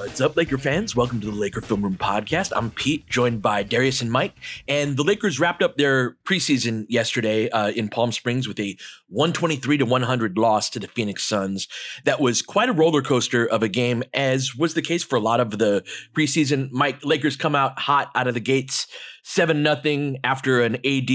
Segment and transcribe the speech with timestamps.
[0.00, 0.96] What's up, Laker fans?
[0.96, 2.52] Welcome to the Laker Film Room Podcast.
[2.56, 4.32] I'm Pete, joined by Darius and Mike.
[4.66, 8.78] And the Lakers wrapped up their preseason yesterday uh, in Palm Springs with a
[9.08, 11.68] 123 to 100 loss to the Phoenix Suns.
[12.06, 15.20] That was quite a roller coaster of a game, as was the case for a
[15.20, 15.84] lot of the
[16.14, 16.70] preseason.
[16.70, 18.86] Mike, Lakers come out hot out of the gates,
[19.22, 21.10] seven nothing after an AD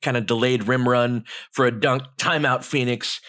[0.00, 2.64] kind of delayed rim run for a dunk timeout.
[2.64, 3.20] Phoenix.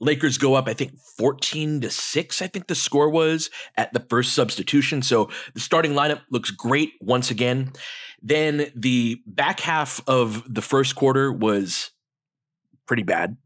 [0.00, 4.04] Lakers go up, I think 14 to 6, I think the score was at the
[4.08, 5.02] first substitution.
[5.02, 7.72] So the starting lineup looks great once again.
[8.22, 11.90] Then the back half of the first quarter was
[12.86, 13.36] pretty bad.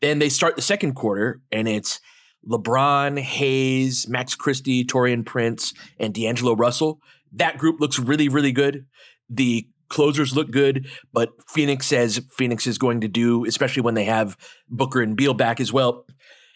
[0.00, 2.00] Then they start the second quarter and it's
[2.48, 6.98] LeBron, Hayes, Max Christie, Taurean Prince, and D'Angelo Russell.
[7.32, 8.86] That group looks really, really good.
[9.30, 14.04] The closers look good, but Phoenix says Phoenix is going to do, especially when they
[14.04, 14.38] have
[14.68, 16.06] Booker and Beal back as well,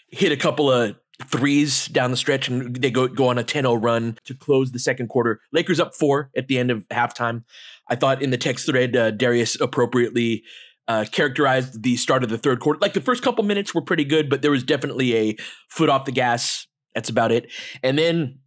[0.09, 3.83] hit a couple of threes down the stretch and they go go on a 10-0
[3.83, 5.41] run to close the second quarter.
[5.53, 7.45] Lakers up 4 at the end of halftime.
[7.89, 10.43] I thought in the text thread uh, Darius appropriately
[10.89, 12.79] uh, characterized the start of the third quarter.
[12.81, 15.37] Like the first couple minutes were pretty good, but there was definitely a
[15.69, 16.67] foot off the gas.
[16.95, 17.53] That's about it.
[17.83, 18.39] And then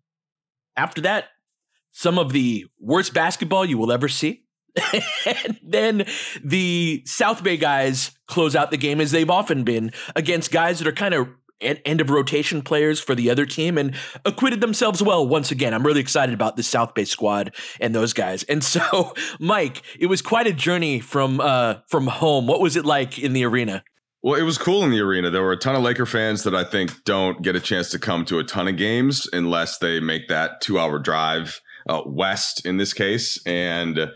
[0.76, 1.26] after that,
[1.92, 4.46] some of the worst basketball you will ever see
[5.26, 6.06] and then
[6.44, 10.88] the South Bay guys close out the game as they've often been against guys that
[10.88, 11.30] are kind of
[11.62, 13.94] end of rotation players for the other team and
[14.24, 15.74] acquitted themselves well once again.
[15.74, 18.44] I'm really excited about the South Bay squad and those guys.
[18.44, 22.48] And so, Mike, it was quite a journey from uh from home.
[22.48, 23.84] What was it like in the arena?
[24.22, 25.30] Well, it was cool in the arena.
[25.30, 28.00] There were a ton of Laker fans that I think don't get a chance to
[28.00, 32.76] come to a ton of games unless they make that 2-hour drive uh, west in
[32.76, 34.12] this case and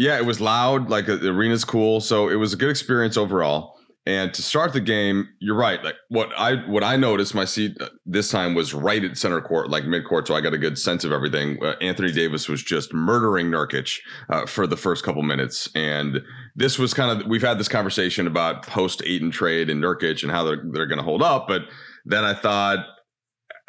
[0.00, 0.88] yeah, it was loud.
[0.88, 3.76] Like uh, the arena's cool, so it was a good experience overall.
[4.06, 5.84] And to start the game, you're right.
[5.84, 9.42] Like what I what I noticed, my seat uh, this time was right at center
[9.42, 11.62] court, like mid court, so I got a good sense of everything.
[11.62, 14.00] Uh, Anthony Davis was just murdering Nurkic
[14.30, 16.22] uh, for the first couple minutes, and
[16.56, 20.32] this was kind of we've had this conversation about post Ayton trade and Nurkic and
[20.32, 21.64] how they're they're going to hold up, but
[22.06, 22.86] then I thought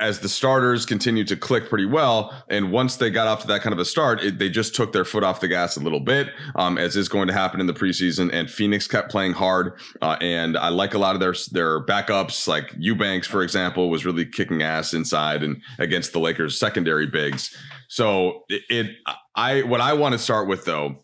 [0.02, 3.62] as the starters continued to click pretty well, and once they got off to that
[3.62, 6.00] kind of a start, it, they just took their foot off the gas a little
[6.00, 8.30] bit, um, as is going to happen in the preseason.
[8.34, 12.48] And Phoenix kept playing hard, uh, and I like a lot of their their backups,
[12.48, 17.56] like Eubanks, for example, was really kicking ass inside and against the Lakers' secondary bigs.
[17.88, 18.96] So it, it
[19.36, 21.04] I what I want to start with though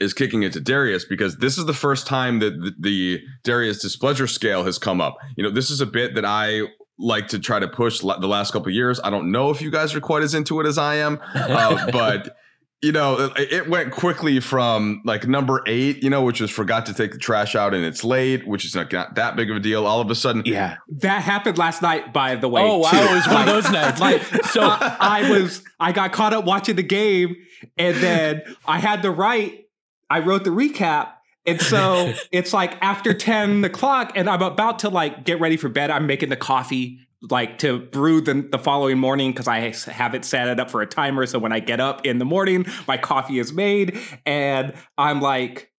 [0.00, 3.82] is kicking it to Darius because this is the first time that the, the, Darius
[3.82, 5.18] displeasure scale has come up.
[5.36, 6.62] You know, this is a bit that I
[7.00, 9.00] like to try to push the last couple years.
[9.02, 11.90] I don't know if you guys are quite as into it as I am, uh,
[11.92, 12.36] but
[12.82, 16.94] you know, it went quickly from like number eight, you know, which was forgot to
[16.94, 19.86] take the trash out and it's late, which is not that big of a deal.
[19.86, 22.14] All of a sudden, yeah, that happened last night.
[22.14, 22.96] By the way, oh wow, too.
[22.96, 24.00] it was one of those nights.
[24.00, 27.36] Like, so I, I was, I got caught up watching the game,
[27.76, 29.66] and then I had to write.
[30.08, 31.12] I wrote the recap,
[31.46, 35.68] and so it's like after 10 o'clock, and I'm about to like get ready for
[35.68, 35.90] bed.
[35.90, 40.24] I'm making the coffee like to brew the, the following morning because I have it
[40.24, 41.26] set it up for a timer.
[41.26, 45.70] So when I get up in the morning, my coffee is made, and I'm like,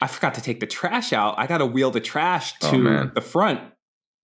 [0.00, 1.34] I forgot to take the trash out.
[1.38, 3.60] I got to wheel the trash oh, to oh, the front.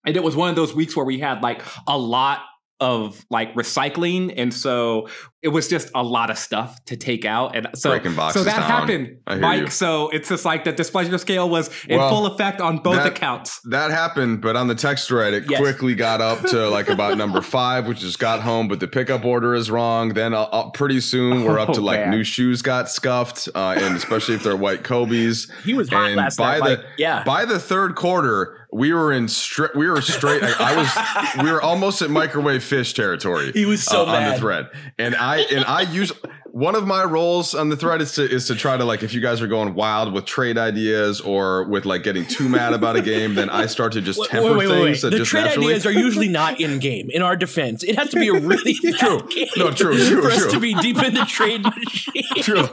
[0.05, 2.41] And it was one of those weeks where we had like a lot
[2.81, 5.09] of like recycling and so
[5.43, 7.91] it was just a lot of stuff to take out and so
[8.31, 8.63] so that down.
[8.63, 9.67] happened mike you.
[9.69, 13.07] so it's just like the displeasure scale was in Well, full effect on both that-
[13.07, 15.59] accounts That happened, but on the text thread, it Yes.
[15.61, 19.25] quickly got up to like about number five, which just got home, but the pickup
[19.25, 20.11] order is wrong.
[20.15, 22.11] Then uh, uh, pretty soon we're up to Oh, like man.
[22.11, 25.51] new shoes got scuffed, uh, and especially if they're white Kobe's.
[25.65, 26.65] He was hot And last by night.
[26.79, 27.23] the yeah.
[27.25, 29.75] by the third quarter, we were in straight.
[29.75, 30.43] We were straight.
[30.43, 31.45] I, I was.
[31.45, 33.53] We were almost at microwave fish territory.
[33.53, 34.69] He was so uh, on the thread,
[34.99, 36.13] and I and I use
[36.51, 39.13] one of my roles on the thread is to is to try to like if
[39.15, 42.97] you guys are going wild with trade ideas or with like getting too mad about
[42.97, 44.85] a game, then I start to just temper wait, wait, wait.
[44.85, 45.03] things.
[45.03, 47.11] that The just trade naturally- ideas are usually not in game.
[47.11, 49.21] In our defense, it has to be a really True.
[49.29, 50.51] game No, true, true, for us true.
[50.53, 52.23] to be deep in the trade machine.
[52.43, 52.67] True.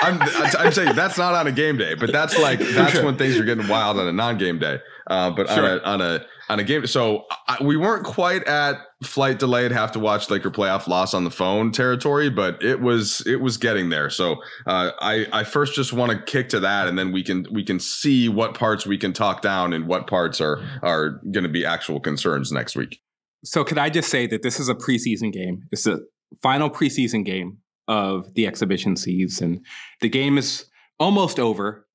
[0.00, 0.20] I'm,
[0.58, 3.44] I'm saying that's not on a game day, but that's like that's when things are
[3.44, 4.78] getting wild on a non-game day.
[5.06, 8.76] Uh, but on a on a on a game, so I, we weren't quite at
[9.02, 13.22] flight delayed, have to watch Laker playoff loss on the phone territory, but it was
[13.26, 14.10] it was getting there.
[14.10, 14.36] So
[14.66, 17.64] uh, I I first just want to kick to that, and then we can we
[17.64, 21.48] can see what parts we can talk down and what parts are are going to
[21.50, 23.00] be actual concerns next week.
[23.44, 26.04] so can i just say that this is a preseason game it's the
[26.42, 29.62] final preseason game of the exhibition season
[30.00, 30.66] the game is
[31.00, 31.86] almost over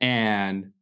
[0.00, 0.72] and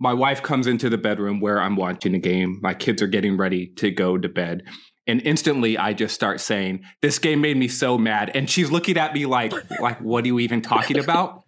[0.00, 3.36] my wife comes into the bedroom where i'm watching the game my kids are getting
[3.36, 4.62] ready to go to bed
[5.06, 8.96] and instantly i just start saying this game made me so mad and she's looking
[8.96, 11.44] at me like like what are you even talking about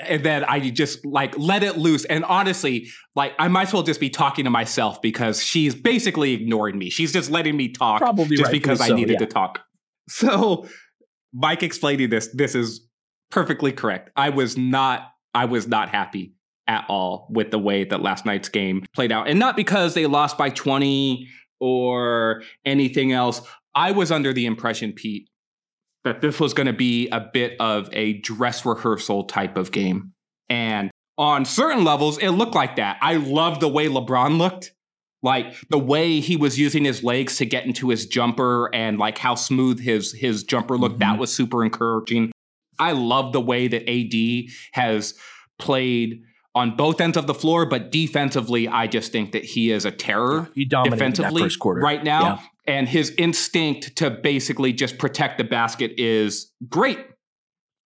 [0.00, 2.04] and then I just like let it loose.
[2.06, 6.32] And honestly, like I might as well just be talking to myself because she's basically
[6.32, 6.90] ignoring me.
[6.90, 9.18] She's just letting me talk Probably just rightfully because I so, needed yeah.
[9.18, 9.60] to talk.
[10.06, 10.66] So
[11.34, 12.86] Mike explaining this, this is
[13.30, 14.10] perfectly correct.
[14.16, 16.34] I was not, I was not happy
[16.66, 19.28] at all with the way that last night's game played out.
[19.28, 21.28] And not because they lost by 20
[21.60, 23.40] or anything else.
[23.74, 25.28] I was under the impression, Pete,
[26.04, 30.12] that this was going to be a bit of a dress rehearsal type of game.
[30.48, 32.98] And on certain levels, it looked like that.
[33.00, 34.73] I loved the way LeBron looked.
[35.24, 39.16] Like the way he was using his legs to get into his jumper and like
[39.16, 41.20] how smooth his his jumper looked, that mm-hmm.
[41.20, 42.30] was super encouraging.
[42.78, 45.14] I love the way that AD has
[45.58, 46.20] played
[46.54, 49.90] on both ends of the floor, but defensively, I just think that he is a
[49.90, 52.22] terror He dominated that defensively first quarter right now.
[52.22, 52.38] Yeah.
[52.66, 56.98] And his instinct to basically just protect the basket is great.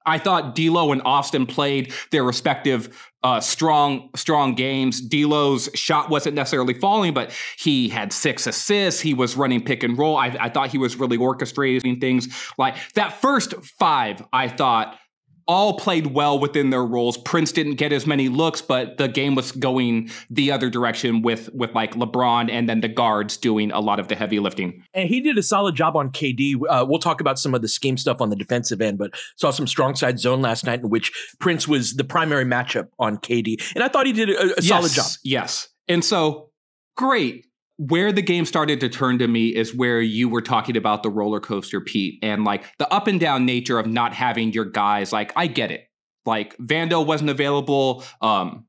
[0.08, 5.00] I thought D'Lo and Austin played their respective uh, strong, strong games.
[5.00, 9.00] D'Lo's shot wasn't necessarily falling, but he had six assists.
[9.00, 10.16] He was running pick and roll.
[10.16, 12.28] I, I thought he was really orchestrating things.
[12.56, 14.98] Like that first five, I thought
[15.48, 17.16] all played well within their roles.
[17.16, 21.48] Prince didn't get as many looks, but the game was going the other direction with
[21.54, 24.84] with like LeBron and then the guards doing a lot of the heavy lifting.
[24.92, 26.56] And he did a solid job on KD.
[26.68, 29.50] Uh, we'll talk about some of the scheme stuff on the defensive end, but saw
[29.50, 31.10] some strong side zone last night in which
[31.40, 33.72] Prince was the primary matchup on KD.
[33.74, 35.06] And I thought he did a, a solid Yes, job.
[35.24, 35.68] Yes.
[35.88, 36.50] And so
[36.96, 37.46] great.
[37.78, 41.10] Where the game started to turn to me is where you were talking about the
[41.10, 45.12] roller coaster, Pete, and like the up and down nature of not having your guys.
[45.12, 45.88] Like, I get it.
[46.26, 48.04] Like Vando wasn't available.
[48.20, 48.66] Um,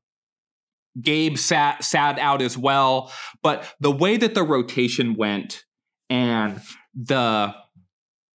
[1.00, 3.12] Gabe sat sat out as well.
[3.42, 5.64] But the way that the rotation went
[6.08, 6.60] and
[6.94, 7.54] the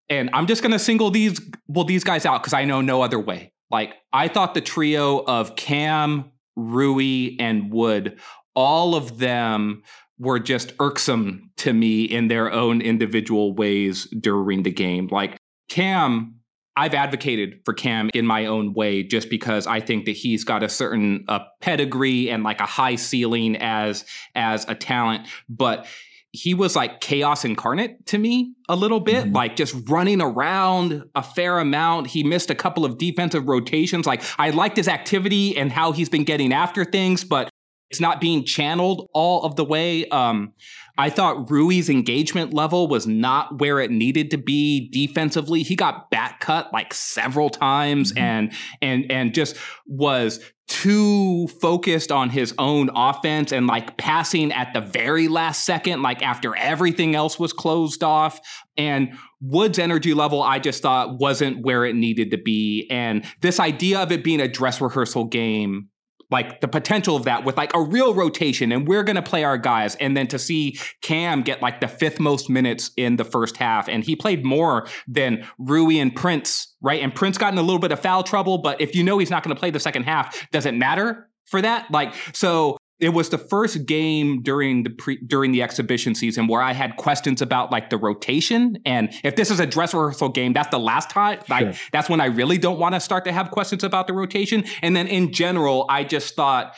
[0.08, 3.18] and I'm just gonna single these well these guys out because I know no other
[3.18, 3.52] way.
[3.70, 8.20] Like I thought the trio of Cam, Rui, and Wood,
[8.54, 9.82] all of them
[10.18, 15.08] were just irksome to me in their own individual ways during the game.
[15.10, 15.36] Like
[15.68, 16.36] Cam,
[16.76, 20.62] I've advocated for Cam in my own way just because I think that he's got
[20.62, 24.04] a certain uh, pedigree and like a high ceiling as
[24.34, 25.86] as a talent, but
[26.34, 31.22] he was like chaos incarnate to me a little bit, like just running around a
[31.22, 32.08] fair amount.
[32.08, 34.04] He missed a couple of defensive rotations.
[34.04, 37.50] Like I liked his activity and how he's been getting after things, but
[37.94, 40.08] it's not being channeled all of the way.
[40.08, 40.52] Um,
[40.98, 45.62] I thought Rui's engagement level was not where it needed to be defensively.
[45.62, 52.30] He got back cut like several times and and and just was too focused on
[52.30, 57.38] his own offense and like passing at the very last second, like after everything else
[57.38, 58.40] was closed off.
[58.76, 62.88] And Wood's energy level, I just thought wasn't where it needed to be.
[62.90, 65.90] And this idea of it being a dress rehearsal game
[66.30, 69.44] like the potential of that with like a real rotation and we're going to play
[69.44, 73.24] our guys and then to see Cam get like the fifth most minutes in the
[73.24, 77.02] first half and he played more than Rui and Prince right?
[77.02, 79.30] And Prince got in a little bit of foul trouble but if you know he's
[79.30, 81.90] not going to play the second half does it matter for that?
[81.90, 86.62] Like so it was the first game during the pre, during the exhibition season where
[86.62, 90.54] I had questions about like the rotation and if this is a dress rehearsal game,
[90.54, 91.40] that's the last time.
[91.50, 94.64] Like that's when I really don't want to start to have questions about the rotation.
[94.80, 96.74] And then in general, I just thought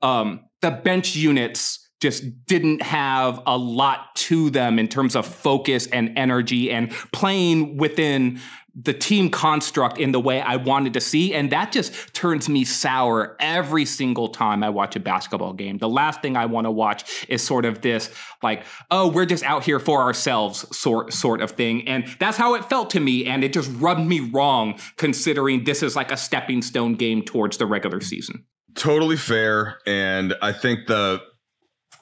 [0.00, 5.88] um, the bench units just didn't have a lot to them in terms of focus
[5.88, 8.38] and energy and playing within
[8.74, 11.32] the team construct in the way I wanted to see.
[11.34, 15.78] And that just turns me sour every single time I watch a basketball game.
[15.78, 18.10] The last thing I want to watch is sort of this
[18.42, 21.86] like, oh, we're just out here for ourselves sort sort of thing.
[21.86, 23.26] And that's how it felt to me.
[23.26, 27.58] And it just rubbed me wrong considering this is like a stepping stone game towards
[27.58, 28.44] the regular season.
[28.74, 29.78] Totally fair.
[29.86, 31.20] And I think the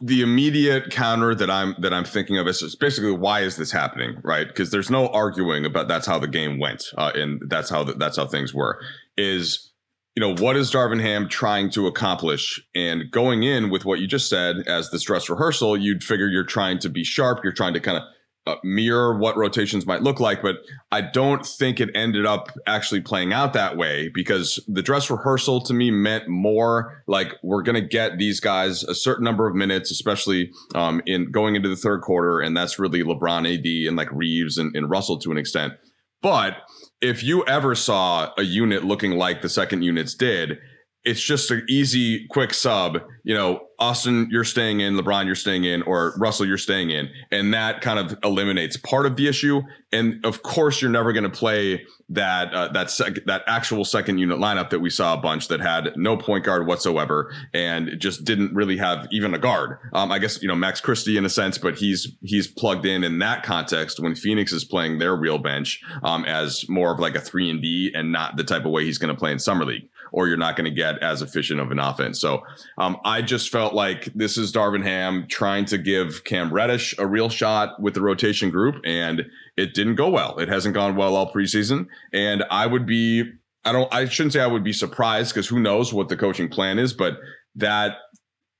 [0.04, 4.16] the immediate counter that I'm that I'm thinking of is basically why is this happening,
[4.24, 4.48] right?
[4.48, 7.92] Because there's no arguing about that's how the game went, uh, and that's how the,
[7.94, 8.80] that's how things were.
[9.16, 9.70] Is
[10.16, 12.60] you know what is Darvin Ham trying to accomplish?
[12.74, 16.44] And going in with what you just said as this dress rehearsal, you'd figure you're
[16.44, 17.44] trying to be sharp.
[17.44, 18.02] You're trying to kind of
[18.46, 20.56] uh, mirror what rotations might look like, but
[20.90, 25.60] I don't think it ended up actually playing out that way because the dress rehearsal
[25.62, 29.54] to me meant more like we're going to get these guys a certain number of
[29.54, 33.96] minutes, especially um, in going into the third quarter, and that's really LeBron, AD, and
[33.96, 35.74] like Reeves and, and Russell to an extent.
[36.20, 36.56] But
[37.00, 40.58] if you ever saw a unit looking like the second units did,
[41.04, 42.98] it's just an easy, quick sub.
[43.24, 47.10] You know, Austin, you're staying in, LeBron, you're staying in, or Russell, you're staying in.
[47.32, 49.62] And that kind of eliminates part of the issue.
[49.90, 54.18] And of course, you're never going to play that uh, that sec- that actual second
[54.18, 58.24] unit lineup that we saw a bunch that had no point guard whatsoever and just
[58.24, 59.78] didn't really have even a guard.
[59.92, 63.02] Um, I guess you know Max Christie in a sense, but he's he's plugged in
[63.02, 67.16] in that context when Phoenix is playing their real bench um, as more of like
[67.16, 69.38] a three and D and not the type of way he's going to play in
[69.38, 72.20] summer league or you're not going to get as efficient of an offense.
[72.20, 72.42] So
[72.78, 77.06] um, I just felt like this is Darvin Ham trying to give Cam Reddish a
[77.06, 79.22] real shot with the rotation group, and
[79.56, 80.38] it didn't go well.
[80.38, 83.24] It hasn't gone well all preseason, and I would be.
[83.64, 83.92] I don't.
[83.94, 86.92] I shouldn't say I would be surprised because who knows what the coaching plan is,
[86.92, 87.14] but
[87.54, 87.96] that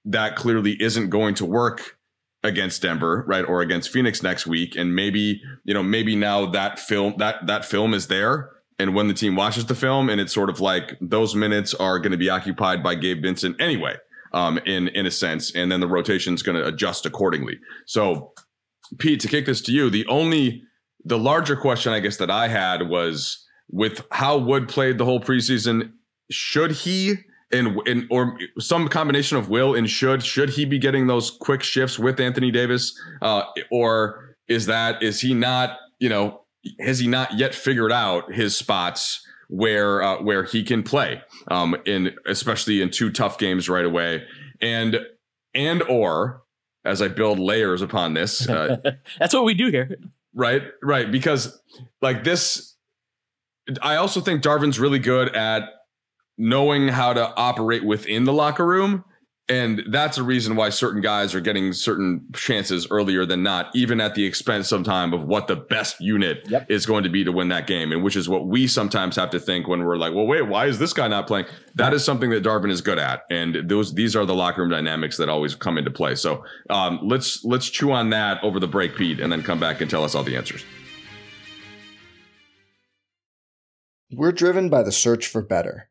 [0.05, 1.99] that clearly isn't going to work
[2.45, 4.75] against Denver, right, or against Phoenix next week.
[4.77, 8.51] And maybe you know, maybe now that film that that film is there,
[8.83, 12.01] and when the team watches the film and it's sort of like those minutes are
[12.01, 13.97] going to be occupied by Gabe Vincent anyway
[14.33, 17.59] um, in in a sense and then the rotation is going to adjust accordingly.
[17.87, 18.33] So
[18.99, 20.63] Pete to kick this to you the only
[21.05, 25.21] the larger question I guess that I had was with how Wood played the whole
[25.21, 25.93] preseason
[26.31, 27.15] should he
[27.53, 31.63] and, and or some combination of will and should should he be getting those quick
[31.63, 36.42] shifts with Anthony Davis uh, or is that is he not you know
[36.81, 41.77] has he not yet figured out his spots where uh, where he can play um,
[41.85, 44.25] in especially in two tough games right away?
[44.61, 45.01] And
[45.55, 46.43] and or
[46.85, 48.77] as I build layers upon this uh,
[49.19, 49.97] that's what we do here.
[50.35, 51.61] Right right because
[52.01, 52.77] like this
[53.81, 55.65] I also think Darvin's really good at
[56.39, 59.05] knowing how to operate within the locker room
[59.53, 64.01] and that's a reason why certain guys are getting certain chances earlier than not, even
[64.01, 66.65] at the expense sometime of what the best unit yep.
[66.71, 67.93] is going to be to win that game.
[67.93, 70.69] And which is what we sometimes have to think when we're like, well, wait, why
[70.69, 71.45] is this guy not playing?
[71.75, 73.25] That is something that Darvin is good at.
[73.31, 76.15] And those these are the locker room dynamics that always come into play.
[76.15, 79.83] So um, let's let's chew on that over the break, Pete, and then come back
[79.83, 80.65] and tell us all the answers.
[84.11, 85.91] We're driven by the search for better.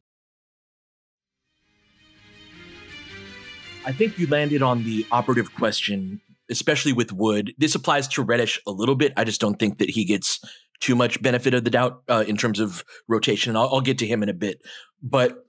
[3.85, 7.53] I think you landed on the operative question, especially with Wood.
[7.57, 9.13] This applies to Reddish a little bit.
[9.17, 10.39] I just don't think that he gets
[10.79, 13.55] too much benefit of the doubt uh, in terms of rotation.
[13.55, 14.61] I'll, I'll, get to him in a bit.
[15.01, 15.45] But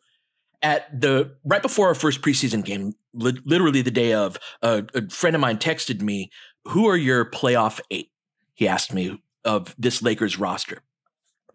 [0.63, 5.09] at the right before our first preseason game, li- literally the day of, uh, a
[5.09, 6.31] friend of mine texted me
[6.67, 8.11] who are your playoff eight?
[8.55, 10.83] He asked me of this Lakers roster.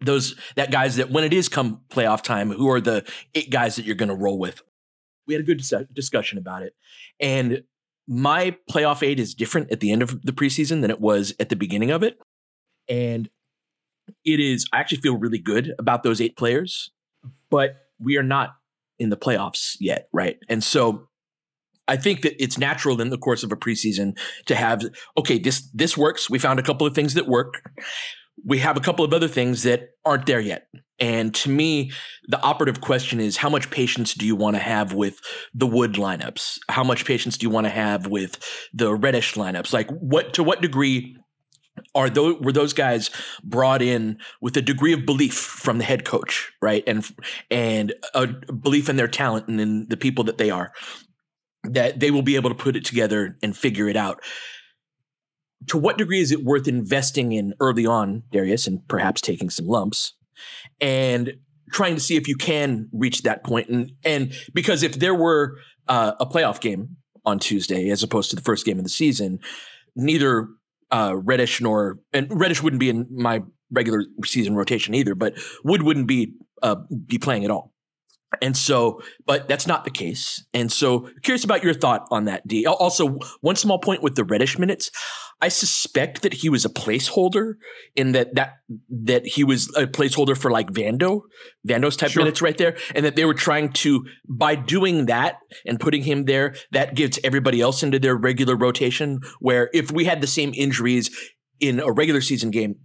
[0.00, 3.76] Those that guys that when it is come playoff time, who are the eight guys
[3.76, 4.62] that you're going to roll with?
[5.28, 6.74] We had a good discussion about it,
[7.20, 7.62] and
[8.08, 11.50] my playoff eight is different at the end of the preseason than it was at
[11.50, 12.18] the beginning of it,
[12.88, 13.28] and
[14.24, 14.66] it is.
[14.72, 16.90] I actually feel really good about those eight players,
[17.50, 18.56] but we are not
[18.98, 20.38] in the playoffs yet, right?
[20.48, 21.08] And so
[21.88, 24.82] I think that it's natural in the course of a preseason to have
[25.16, 26.28] okay, this this works.
[26.28, 27.70] We found a couple of things that work.
[28.44, 30.68] We have a couple of other things that aren't there yet.
[31.00, 31.92] And to me,
[32.26, 35.20] the operative question is how much patience do you want to have with
[35.54, 36.58] the wood lineups?
[36.68, 38.38] How much patience do you want to have with
[38.72, 39.72] the reddish lineups?
[39.72, 41.16] Like what to what degree
[41.94, 43.10] are those were those guys
[43.44, 46.82] brought in with a degree of belief from the head coach, right?
[46.86, 47.08] And
[47.50, 50.72] and a belief in their talent and in the people that they are
[51.64, 54.22] that they will be able to put it together and figure it out.
[55.66, 59.66] To what degree is it worth investing in early on, Darius, and perhaps taking some
[59.66, 60.14] lumps
[60.80, 61.34] and
[61.72, 63.68] trying to see if you can reach that point?
[63.68, 68.36] And and because if there were uh, a playoff game on Tuesday as opposed to
[68.36, 69.40] the first game of the season,
[69.96, 70.48] neither
[70.90, 75.34] uh, Reddish nor and Reddish wouldn't be in my regular season rotation either, but
[75.64, 77.72] Wood wouldn't be uh, be playing at all.
[78.42, 80.44] And so, but that's not the case.
[80.52, 82.66] And so, curious about your thought on that, D.
[82.66, 84.90] Also, one small point with the Reddish minutes.
[85.40, 87.54] I suspect that he was a placeholder
[87.94, 88.54] in that that
[88.90, 91.22] that he was a placeholder for like Vando,
[91.66, 92.22] Vando's type sure.
[92.22, 96.24] minutes right there, and that they were trying to by doing that and putting him
[96.24, 99.20] there, that gives everybody else into their regular rotation.
[99.38, 101.10] Where if we had the same injuries
[101.60, 102.76] in a regular season game,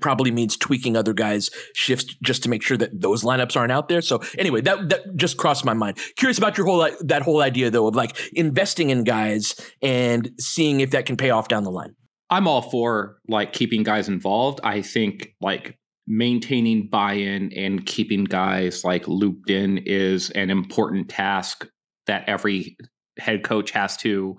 [0.00, 3.88] probably means tweaking other guys' shifts just to make sure that those lineups aren't out
[3.88, 4.02] there.
[4.02, 5.98] So anyway, that that just crossed my mind.
[6.16, 10.80] Curious about your whole that whole idea though of like investing in guys and seeing
[10.80, 11.94] if that can pay off down the line.
[12.30, 14.60] I'm all for like keeping guys involved.
[14.62, 21.66] I think like maintaining buy-in and keeping guys like looped in is an important task
[22.06, 22.76] that every
[23.18, 24.36] head coach has to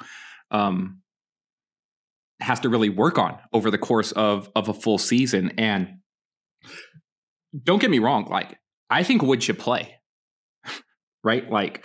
[0.52, 0.99] um,
[2.40, 5.52] has to really work on over the course of of a full season.
[5.58, 6.00] And
[7.64, 8.58] don't get me wrong, like
[8.90, 9.96] I think Wood should play.
[11.24, 11.50] right?
[11.50, 11.84] Like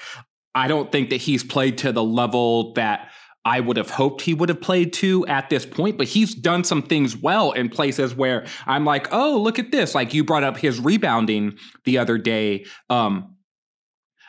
[0.55, 3.11] I don't think that he's played to the level that
[3.45, 6.65] I would have hoped he would have played to at this point, but he's done
[6.65, 9.95] some things well in places where I'm like, oh, look at this.
[9.95, 12.65] Like you brought up his rebounding the other day.
[12.89, 13.37] Um,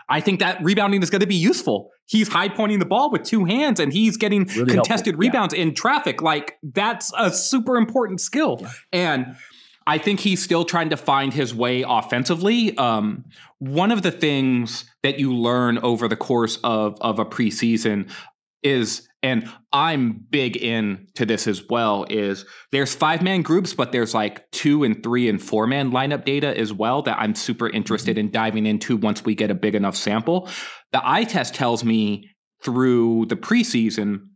[0.10, 3.24] I think that rebounding is going to be useful he's high pointing the ball with
[3.24, 5.20] two hands and he's getting really contested helpful.
[5.20, 5.62] rebounds yeah.
[5.62, 6.22] in traffic.
[6.22, 8.60] Like that's a super important skill.
[8.62, 8.70] Yeah.
[8.94, 9.36] And
[9.88, 12.76] I think he's still trying to find his way offensively.
[12.78, 13.26] Um,
[13.60, 18.10] one of the things that you learn over the course of of a preseason
[18.63, 24.13] is and I'm big into this as well is there's five man groups but there's
[24.13, 28.17] like two and three and four man lineup data as well that I'm super interested
[28.17, 28.27] mm-hmm.
[28.27, 30.47] in diving into once we get a big enough sample
[30.91, 32.29] the eye test tells me
[32.63, 34.27] through the preseason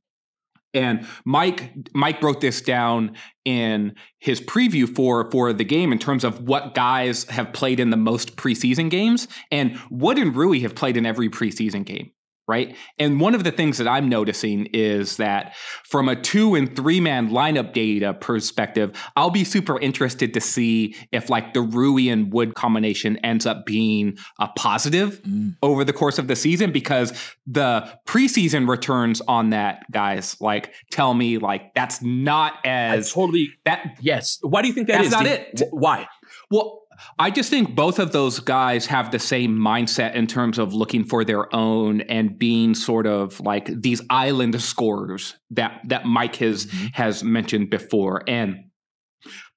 [0.73, 6.23] and Mike Mike wrote this down in his preview for for the game in terms
[6.23, 10.73] of what guys have played in the most preseason games and Wood and Rui have
[10.73, 12.12] played in every preseason game
[12.50, 12.76] right?
[12.98, 17.00] And one of the things that I'm noticing is that from a two and three
[17.00, 22.34] man lineup data perspective, I'll be super interested to see if like the Rui and
[22.34, 25.56] Wood combination ends up being a positive mm.
[25.62, 27.14] over the course of the season because
[27.46, 33.50] the preseason returns on that, guys, like tell me like that's not as I totally
[33.66, 34.40] that yes.
[34.42, 35.12] Why do you think that that's is?
[35.12, 35.62] not it.
[35.70, 36.08] Why?
[36.50, 36.79] Well,
[37.18, 41.04] I just think both of those guys have the same mindset in terms of looking
[41.04, 46.66] for their own and being sort of like these island scorers that that Mike has
[46.66, 46.88] mm-hmm.
[46.94, 48.24] has mentioned before.
[48.28, 48.66] And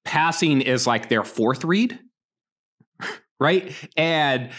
[0.05, 1.99] passing is like their fourth read,
[3.39, 3.73] right?
[3.97, 4.51] And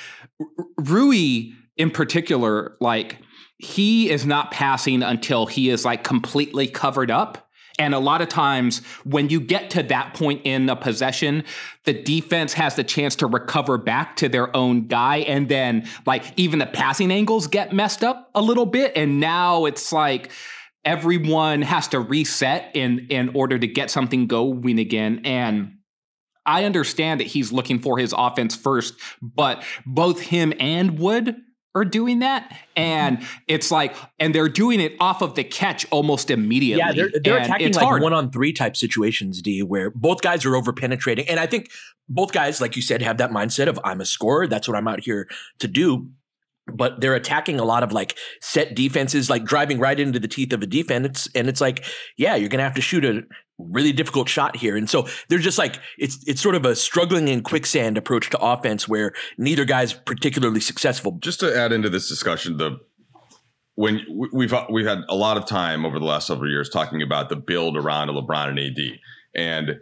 [0.79, 3.19] Rui in particular, like
[3.59, 7.44] he is not passing until he is like completely covered up
[7.79, 11.43] and a lot of times, when you get to that point in a possession,
[11.85, 15.19] the defense has the chance to recover back to their own guy.
[15.19, 18.93] And then, like, even the passing angles get messed up a little bit.
[18.97, 20.31] And now it's like
[20.85, 25.23] everyone has to reset in, in order to get something going again.
[25.25, 25.79] And
[26.47, 31.37] I understand that he's looking for his offense first, but both him and Wood
[31.75, 36.31] are doing that and it's like and they're doing it off of the catch almost
[36.31, 38.03] immediately yeah they're, they're attacking like hard.
[38.03, 41.71] one-on-three type situations d where both guys are over penetrating and i think
[42.09, 44.87] both guys like you said have that mindset of i'm a scorer that's what i'm
[44.87, 46.09] out here to do
[46.67, 50.53] but they're attacking a lot of like set defenses, like driving right into the teeth
[50.53, 51.29] of a defense.
[51.35, 51.85] And it's like,
[52.17, 53.23] yeah, you're to have to shoot a
[53.59, 54.77] really difficult shot here.
[54.77, 58.39] And so they're just like, it's, it's sort of a struggling in quicksand approach to
[58.39, 61.19] offense where neither guy's particularly successful.
[61.21, 62.79] Just to add into this discussion, the,
[63.77, 64.01] when
[64.33, 67.37] we've we've had a lot of time over the last several years talking about the
[67.37, 68.99] build around LeBron and AD,
[69.35, 69.81] and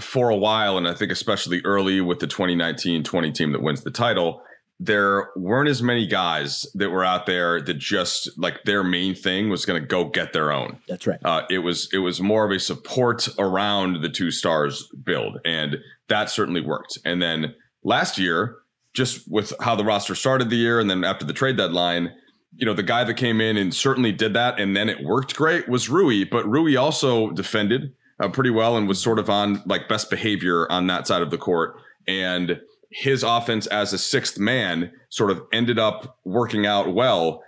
[0.00, 3.90] for a while, and I think especially early with the 2019-20 team that wins the
[3.90, 4.42] title,
[4.84, 9.48] there weren't as many guys that were out there that just like their main thing
[9.48, 10.78] was going to go get their own.
[10.88, 11.18] That's right.
[11.24, 15.78] Uh, it was it was more of a support around the two stars build, and
[16.08, 16.98] that certainly worked.
[17.04, 18.58] And then last year,
[18.92, 22.12] just with how the roster started the year, and then after the trade deadline,
[22.56, 25.34] you know, the guy that came in and certainly did that, and then it worked
[25.34, 26.24] great was Rui.
[26.24, 30.70] But Rui also defended uh, pretty well and was sort of on like best behavior
[30.70, 32.60] on that side of the court, and
[32.94, 37.42] his offense as a sixth man sort of ended up working out well.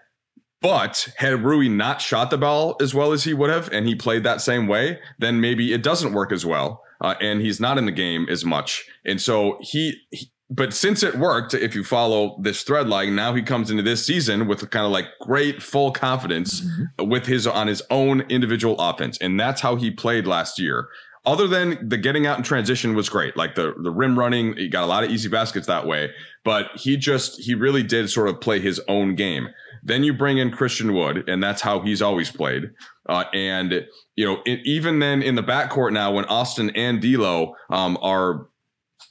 [0.60, 3.94] But had Rui not shot the ball as well as he would have, and he
[3.94, 6.82] played that same way, then maybe it doesn't work as well.
[7.00, 8.84] Uh, and he's not in the game as much.
[9.04, 13.34] And so he, he, but since it worked, if you follow this thread line, now
[13.34, 17.08] he comes into this season with kind of like great full confidence mm-hmm.
[17.08, 19.18] with his on his own individual offense.
[19.18, 20.88] And that's how he played last year
[21.26, 23.36] other than the getting out in transition was great.
[23.36, 26.10] Like the the rim running, he got a lot of easy baskets that way.
[26.44, 29.48] But he just he really did sort of play his own game.
[29.82, 32.70] Then you bring in Christian Wood, and that's how he's always played.
[33.08, 37.54] Uh, and you know, it, even then in the backcourt now, when Austin and D'Lo
[37.70, 38.48] um, are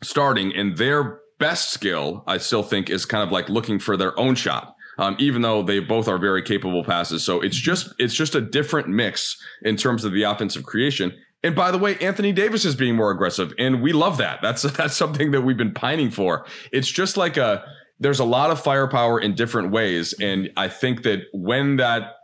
[0.02, 4.18] starting, and their best skill, I still think, is kind of like looking for their
[4.18, 4.72] own shot.
[4.98, 7.22] Um, even though they both are very capable passes.
[7.22, 11.12] So it's just it's just a different mix in terms of the offensive creation.
[11.46, 14.40] And by the way, Anthony Davis is being more aggressive, and we love that.
[14.42, 16.48] That's that's something that we've been pining for.
[16.72, 17.64] It's just like a
[18.00, 22.16] there's a lot of firepower in different ways, and I think that when that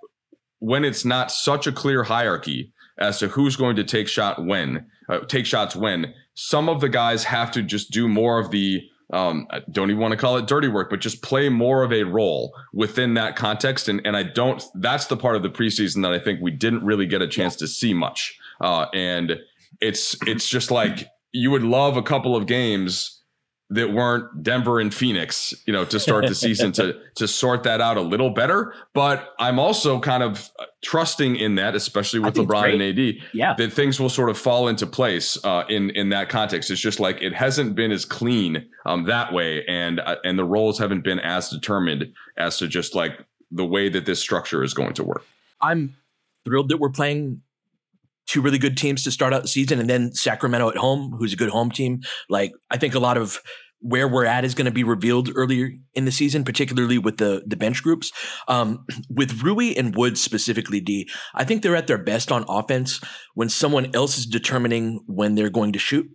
[0.57, 4.87] when it's not such a clear hierarchy as to who's going to take shot when
[5.07, 8.81] uh, take shots when some of the guys have to just do more of the
[9.13, 11.93] um, I don't even want to call it dirty work, but just play more of
[11.93, 13.87] a role within that context.
[13.87, 14.63] And and I don't.
[14.73, 17.55] That's the part of the preseason that I think we didn't really get a chance
[17.57, 18.35] to see much.
[18.61, 19.39] Uh, and
[19.79, 23.21] it's it's just like you would love a couple of games
[23.71, 27.79] that weren't Denver and Phoenix, you know, to start the season to to sort that
[27.79, 28.73] out a little better.
[28.93, 30.51] But I'm also kind of
[30.83, 33.53] trusting in that, especially with LeBron and AD, yeah.
[33.53, 36.69] that things will sort of fall into place uh, in in that context.
[36.69, 40.45] It's just like it hasn't been as clean um, that way, and uh, and the
[40.45, 44.73] roles haven't been as determined as to just like the way that this structure is
[44.73, 45.25] going to work.
[45.61, 45.95] I'm
[46.43, 47.41] thrilled that we're playing
[48.31, 51.33] two really good teams to start out the season, and then Sacramento at home, who's
[51.33, 52.01] a good home team.
[52.29, 53.41] Like I think a lot of
[53.81, 57.43] where we're at is going to be revealed earlier in the season, particularly with the
[57.45, 58.11] the bench groups.
[58.47, 63.01] Um, with Rui and Woods specifically, D, I think they're at their best on offense
[63.33, 66.07] when someone else is determining when they're going to shoot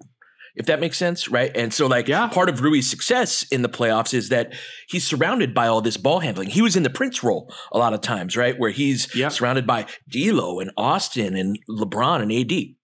[0.56, 1.54] if that makes sense, right?
[1.54, 2.28] And so, like, yeah.
[2.28, 4.54] part of Rui's success in the playoffs is that
[4.88, 6.48] he's surrounded by all this ball handling.
[6.48, 8.58] He was in the Prince role a lot of times, right?
[8.58, 9.28] Where he's yeah.
[9.28, 12.75] surrounded by D'Lo and Austin and LeBron and AD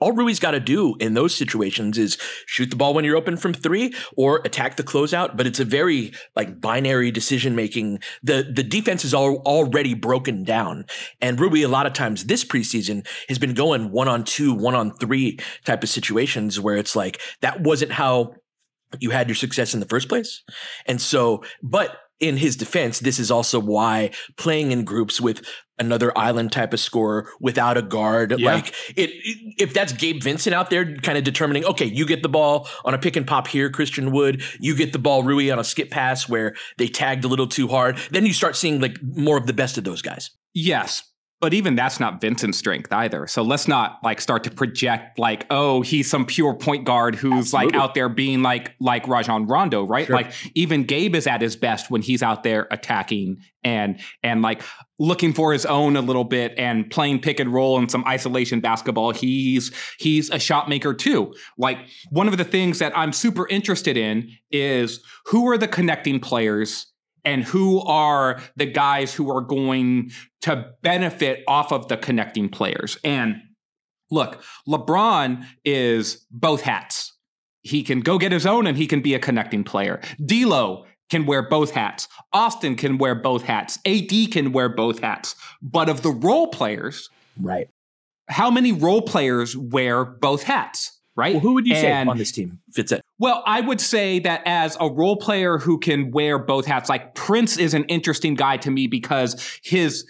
[0.00, 3.36] all Rui's got to do in those situations is shoot the ball when you're open
[3.36, 5.36] from three or attack the closeout.
[5.36, 8.00] But it's a very like binary decision making.
[8.22, 10.84] The the defense is all, already broken down.
[11.20, 14.74] And Rui, a lot of times this preseason has been going one on two, one
[14.74, 18.34] on three type of situations where it's like that wasn't how
[19.00, 20.42] you had your success in the first place.
[20.86, 25.46] And so, but in his defense, this is also why playing in groups with
[25.78, 28.54] another island type of scorer without a guard, yeah.
[28.54, 29.10] like it,
[29.58, 32.94] if that's Gabe Vincent out there kind of determining, okay, you get the ball on
[32.94, 35.90] a pick and pop here, Christian Wood, you get the ball Rui on a skip
[35.90, 39.46] pass where they tagged a little too hard, then you start seeing like more of
[39.46, 40.30] the best of those guys.
[40.54, 41.02] Yes,
[41.40, 43.26] but even that's not Vincent's strength either.
[43.26, 47.52] So let's not like start to project like, oh, he's some pure point guard who's
[47.52, 47.72] Absolutely.
[47.72, 50.06] like out there being like like Rajon Rondo, right?
[50.06, 50.16] Sure.
[50.16, 54.62] Like even Gabe is at his best when he's out there attacking and and like
[54.98, 58.60] looking for his own a little bit and playing pick and roll and some isolation
[58.60, 59.10] basketball.
[59.10, 61.34] He's he's a shot maker too.
[61.58, 61.78] Like
[62.10, 66.86] one of the things that I'm super interested in is who are the connecting players
[67.26, 70.10] and who are the guys who are going
[70.42, 72.96] to benefit off of the connecting players.
[73.04, 73.42] And
[74.10, 77.12] look, LeBron is both hats.
[77.62, 80.00] He can go get his own and he can be a connecting player.
[80.24, 82.08] D'Lo can wear both hats.
[82.32, 83.78] Austin can wear both hats.
[83.84, 85.34] AD can wear both hats.
[85.60, 87.10] But of the role players,
[87.40, 87.68] right?
[88.28, 91.00] How many role players wear both hats?
[91.16, 91.34] Right?
[91.34, 93.02] Well, who would you say on this team fits it?
[93.18, 97.14] Well, I would say that as a role player who can wear both hats, like
[97.14, 100.06] Prince is an interesting guy to me because his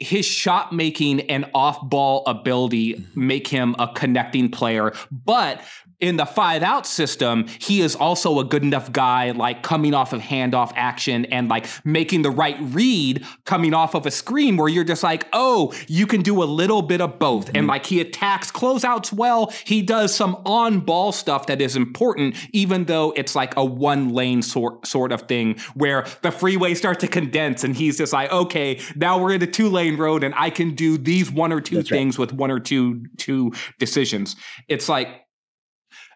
[0.00, 3.26] his shot making and off ball ability mm-hmm.
[3.26, 4.92] make him a connecting player.
[5.10, 5.62] But
[6.00, 10.12] in the five out system, he is also a good enough guy, like coming off
[10.12, 14.68] of handoff action and like making the right read coming off of a screen where
[14.68, 17.48] you're just like, oh, you can do a little bit of both.
[17.48, 17.66] And mm-hmm.
[17.66, 19.52] like he attacks closeouts well.
[19.64, 24.10] He does some on ball stuff that is important, even though it's like a one
[24.10, 28.30] lane sort sort of thing where the freeway starts to condense and he's just like,
[28.30, 31.60] okay, now we're in a two lane road and I can do these one or
[31.60, 31.98] two That's right.
[31.98, 34.36] things with one or two two decisions.
[34.68, 35.24] It's like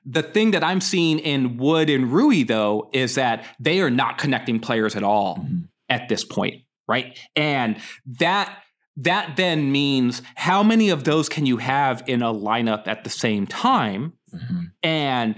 [0.04, 4.18] the thing that I'm seeing in Wood and Rui though is that they are not
[4.18, 5.60] connecting players at all Mm-hmm.
[5.88, 7.18] at this point, right?
[7.36, 7.76] And
[8.18, 8.58] that
[8.96, 13.10] that then means how many of those can you have in a lineup at the
[13.10, 14.12] same time?
[14.34, 14.64] Mm-hmm.
[14.82, 15.36] And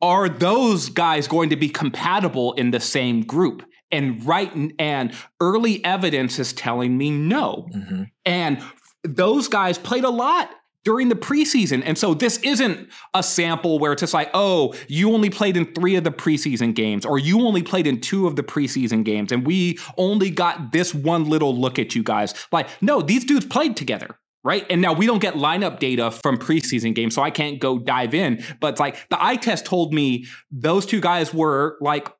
[0.00, 3.62] are those guys going to be compatible in the same group?
[3.90, 7.68] And right and early evidence is telling me no.
[7.74, 8.02] Mm-hmm.
[8.24, 8.62] And
[9.02, 10.50] those guys played a lot
[10.84, 11.82] during the preseason.
[11.84, 15.72] And so this isn't a sample where it's just like, oh, you only played in
[15.74, 19.32] three of the preseason games, or you only played in two of the preseason games,
[19.32, 22.34] and we only got this one little look at you guys.
[22.52, 24.18] Like, no, these dudes played together.
[24.46, 24.66] Right.
[24.68, 28.12] And now we don't get lineup data from preseason games, so I can't go dive
[28.12, 28.44] in.
[28.60, 32.12] But like the eye test told me those two guys were like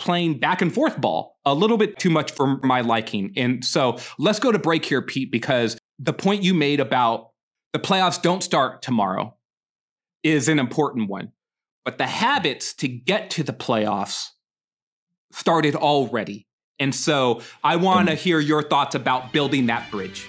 [0.00, 3.32] playing back and forth ball a little bit too much for my liking.
[3.36, 7.29] And so let's go to break here, Pete, because the point you made about
[7.72, 9.36] the playoffs don't start tomorrow
[10.22, 11.32] is an important one.
[11.84, 14.28] But the habits to get to the playoffs
[15.32, 16.46] started already.
[16.78, 18.18] And so I want to mm.
[18.18, 20.26] hear your thoughts about building that bridge.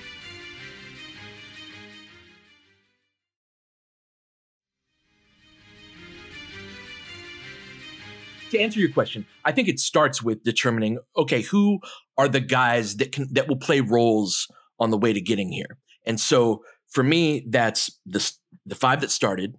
[8.51, 11.79] to answer your question, I think it starts with determining okay, who
[12.17, 15.77] are the guys that can that will play roles on the way to getting here.
[16.05, 18.31] And so for me, that's the
[18.65, 19.57] the five that started: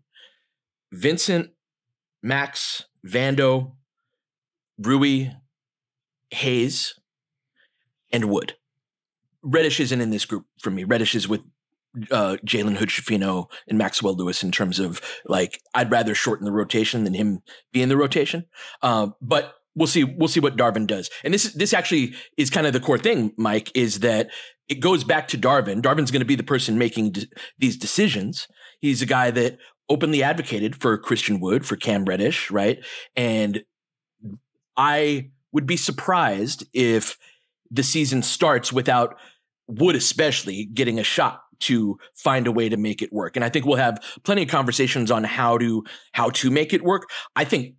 [0.92, 1.50] Vincent,
[2.22, 3.72] Max, Vando,
[4.78, 5.30] Rui,
[6.30, 6.94] Hayes,
[8.12, 8.54] and Wood.
[9.42, 10.84] Reddish isn't in this group for me.
[10.84, 11.42] Reddish is with
[12.10, 16.52] uh, Jalen Hood Schifino and Maxwell Lewis in terms of like I'd rather shorten the
[16.52, 17.42] rotation than him
[17.72, 18.46] be in the rotation.
[18.82, 20.04] Uh, but we'll see.
[20.04, 21.10] We'll see what Darvin does.
[21.24, 24.30] And this this actually is kind of the core thing, Mike, is that
[24.68, 25.82] it goes back to Darvin.
[25.82, 27.26] Darvin's going to be the person making de-
[27.58, 28.48] these decisions.
[28.80, 32.78] He's a guy that openly advocated for Christian Wood, for Cam Reddish, right?
[33.16, 33.64] And
[34.76, 37.18] I would be surprised if
[37.70, 39.16] the season starts without
[39.68, 43.36] Wood, especially, getting a shot to find a way to make it work.
[43.36, 46.82] And I think we'll have plenty of conversations on how to how to make it
[46.82, 47.08] work.
[47.36, 47.76] I think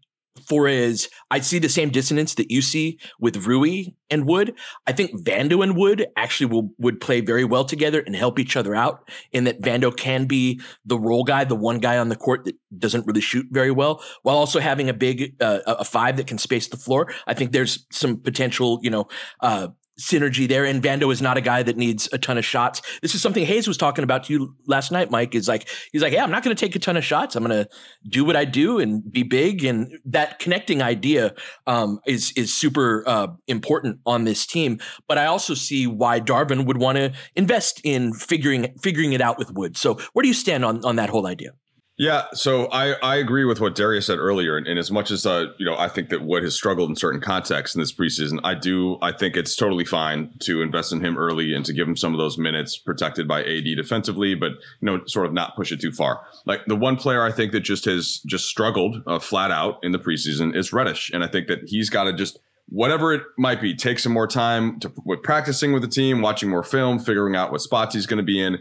[0.47, 4.53] for as I see the same dissonance that you see with Rui and Wood,
[4.85, 8.55] I think Vando and Wood actually will would play very well together and help each
[8.55, 9.09] other out.
[9.31, 12.55] In that Vando can be the role guy, the one guy on the court that
[12.77, 16.37] doesn't really shoot very well, while also having a big uh, a five that can
[16.37, 17.13] space the floor.
[17.27, 19.07] I think there's some potential, you know,
[19.39, 20.65] uh, synergy there.
[20.65, 22.81] And Vando is not a guy that needs a ton of shots.
[23.01, 25.35] This is something Hayes was talking about to you last night, Mike.
[25.35, 27.35] Is like he's like, yeah, I'm not going to take a ton of shots.
[27.35, 27.69] I'm going to
[28.07, 29.63] do what I do and be big.
[29.63, 31.33] And that connecting idea
[31.67, 34.79] um, is is super uh, important on this team.
[35.07, 39.37] But I also see why Darvin would want to invest in figuring figuring it out
[39.37, 39.77] with Wood.
[39.77, 41.51] So where do you stand on on that whole idea?
[41.95, 45.27] Yeah, so I, I agree with what Darius said earlier, and, and as much as
[45.27, 48.39] uh, you know, I think that Wood has struggled in certain contexts in this preseason.
[48.43, 51.87] I do, I think it's totally fine to invest in him early and to give
[51.87, 55.55] him some of those minutes protected by AD defensively, but you know, sort of not
[55.55, 56.25] push it too far.
[56.47, 59.91] Like the one player I think that just has just struggled uh, flat out in
[59.91, 63.61] the preseason is Reddish, and I think that he's got to just whatever it might
[63.61, 67.35] be, take some more time to with practicing with the team, watching more film, figuring
[67.35, 68.57] out what spots he's going to be in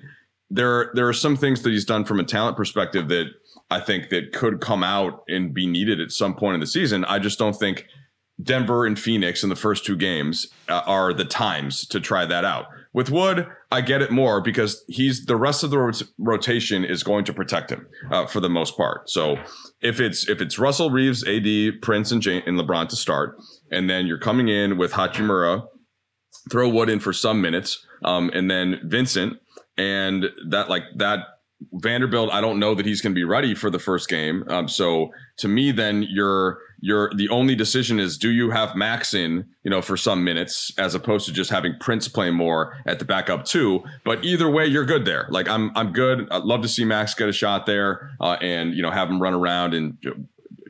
[0.52, 3.26] there there are some things that he's done from a talent perspective that
[3.70, 7.04] I think that could come out and be needed at some point in the season.
[7.06, 7.86] I just don't think
[8.42, 12.44] Denver and Phoenix in the first two games uh, are the times to try that
[12.44, 12.66] out.
[12.92, 17.02] With Wood, I get it more because he's the rest of the rot- rotation is
[17.02, 19.08] going to protect him uh, for the most part.
[19.08, 19.38] So
[19.80, 23.38] if it's if it's Russell Reeves, AD, Prince, and, and LeBron to start,
[23.70, 25.66] and then you're coming in with Hachimura,
[26.50, 29.38] throw Wood in for some minutes, um, and then Vincent,
[29.76, 31.26] and that like that
[31.72, 34.44] Vanderbilt, I don't know that he's going to be ready for the first game.
[34.48, 39.14] Um, so to me, then you're you're the only decision is do you have Max
[39.14, 42.98] in, you know, for some minutes as opposed to just having Prince play more at
[42.98, 43.84] the backup too.
[44.04, 45.26] But either way, you're good there.
[45.30, 46.28] Like I'm I'm good.
[46.30, 49.20] I'd love to see Max get a shot there uh, and you know have him
[49.20, 49.96] run around and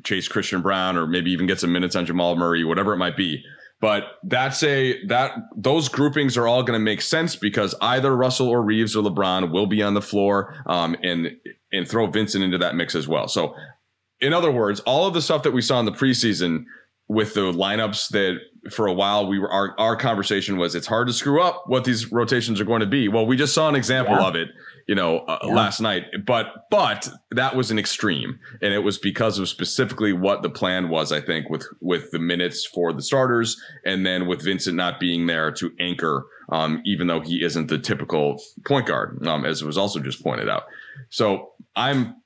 [0.04, 3.16] chase Christian Braun or maybe even get some minutes on Jamal Murray, whatever it might
[3.16, 3.44] be.
[3.82, 8.48] But that's a that those groupings are all going to make sense because either Russell
[8.48, 11.32] or Reeves or LeBron will be on the floor um, and
[11.72, 13.26] and throw Vincent into that mix as well.
[13.26, 13.56] So,
[14.20, 16.64] in other words, all of the stuff that we saw in the preseason
[17.08, 18.38] with the lineups that
[18.70, 21.84] for a while we were our, our conversation was it's hard to screw up what
[21.84, 23.08] these rotations are going to be.
[23.08, 24.28] Well, we just saw an example yeah.
[24.28, 24.48] of it
[24.86, 25.54] you know, uh, yeah.
[25.54, 26.04] last night.
[26.26, 30.88] But but that was an extreme, and it was because of specifically what the plan
[30.88, 31.12] was.
[31.12, 35.26] I think with with the minutes for the starters, and then with Vincent not being
[35.26, 39.78] there to anchor, um, even though he isn't the typical point guard, um, as was
[39.78, 40.64] also just pointed out.
[41.10, 42.16] So I'm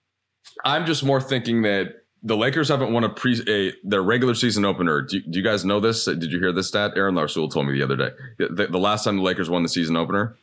[0.65, 4.65] I'm just more thinking that the Lakers haven't won a pre a, their regular season
[4.65, 5.03] opener.
[5.03, 6.05] Do, do, you guys know this?
[6.05, 6.93] Did you hear this stat?
[6.97, 8.11] Aaron Larsoul told me the other day.
[8.39, 10.37] The, the, last time the Lakers won the season opener.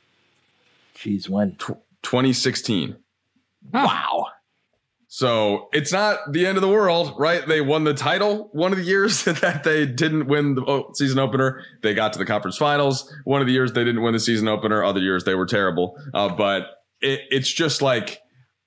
[0.95, 1.57] Jeez, when?
[2.03, 2.95] 2016.
[3.73, 4.27] Wow.
[5.07, 7.47] So it's not the end of the world, right?
[7.47, 11.19] They won the title one of the years that they didn't win the oh, season
[11.19, 11.61] opener.
[11.83, 13.13] They got to the conference finals.
[13.23, 14.83] One of the years they didn't win the season opener.
[14.83, 15.95] Other years they were terrible.
[16.13, 16.63] Uh, but
[16.99, 18.21] it, it's just like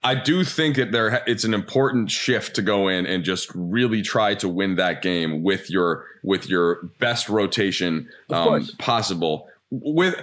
[0.05, 4.03] I do think that there it's an important shift to go in and just really
[4.03, 9.49] try to win that game with your with your best rotation um, possible.
[9.73, 10.15] With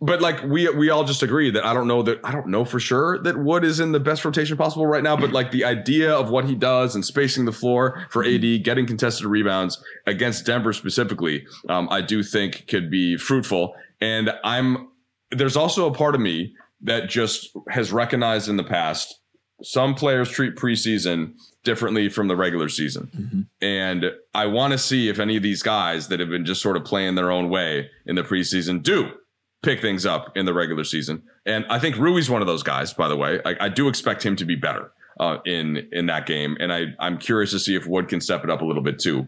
[0.00, 2.64] but like we we all just agree that I don't know that I don't know
[2.64, 5.64] for sure that Wood is in the best rotation possible right now, but like the
[5.64, 10.44] idea of what he does and spacing the floor for AD, getting contested rebounds against
[10.44, 13.74] Denver specifically, um, I do think could be fruitful.
[14.00, 14.88] And I'm
[15.30, 19.18] there's also a part of me that just has recognized in the past
[19.62, 21.32] some players treat preseason
[21.64, 23.10] differently from the regular season.
[23.16, 23.40] Mm-hmm.
[23.62, 26.76] And I want to see if any of these guys that have been just sort
[26.76, 29.10] of playing their own way in the preseason do
[29.66, 31.22] pick things up in the regular season.
[31.44, 33.40] And I think Rui's one of those guys, by the way.
[33.44, 36.94] I, I do expect him to be better uh, in in that game, and I
[37.00, 39.26] I'm curious to see if Wood can step it up a little bit too.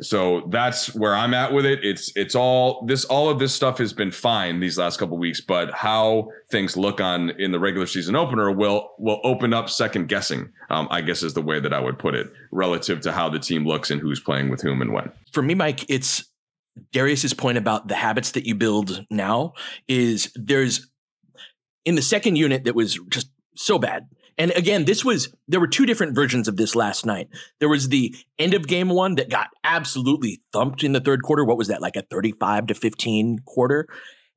[0.00, 1.80] So that's where I'm at with it.
[1.84, 5.40] It's it's all this all of this stuff has been fine these last couple weeks,
[5.40, 10.08] but how things look on in the regular season opener will will open up second
[10.08, 10.50] guessing.
[10.70, 13.38] Um, I guess is the way that I would put it relative to how the
[13.38, 15.12] team looks and who's playing with whom and when.
[15.30, 16.24] For me, Mike, it's
[16.92, 19.52] Darius's point about the habits that you build now
[19.88, 20.88] is there's
[21.84, 24.08] in the second unit that was just so bad.
[24.38, 27.28] And again, this was there were two different versions of this last night.
[27.60, 31.44] There was the end of game one that got absolutely thumped in the third quarter.
[31.44, 33.88] What was that like a 35 to 15 quarter?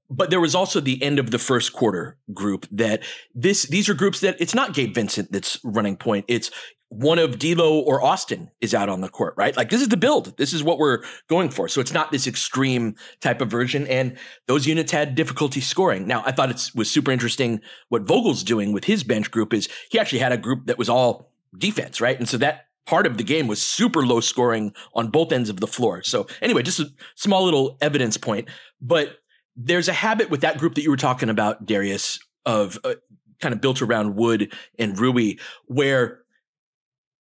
[0.09, 3.01] But there was also the end of the first quarter group that
[3.33, 6.25] this these are groups that it's not Gabe Vincent that's running point.
[6.27, 6.51] It's
[6.97, 9.55] one of D'Lo or Austin is out on the court, right?
[9.55, 10.37] Like this is the build.
[10.37, 11.67] This is what we're going for.
[11.67, 13.85] So it's not this extreme type of version.
[13.87, 16.07] And those units had difficulty scoring.
[16.07, 19.67] Now I thought it was super interesting what Vogel's doing with his bench group is
[19.89, 22.17] he actually had a group that was all defense, right?
[22.17, 25.59] And so that part of the game was super low scoring on both ends of
[25.59, 26.01] the floor.
[26.03, 28.47] So anyway, just a small little evidence point.
[28.81, 29.17] But
[29.55, 32.95] there's a habit with that group that you were talking about, Darius, of uh,
[33.41, 36.24] kind of built around Wood and Rui, where